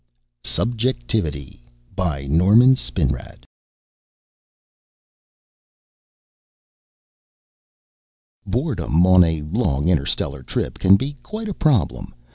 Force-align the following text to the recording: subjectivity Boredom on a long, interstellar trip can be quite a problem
subjectivity 0.43 1.61
Boredom 1.95 2.75
on 9.05 9.23
a 9.23 9.41
long, 9.43 9.89
interstellar 9.89 10.41
trip 10.41 10.79
can 10.79 10.95
be 10.95 11.17
quite 11.21 11.47
a 11.47 11.53
problem 11.53 12.15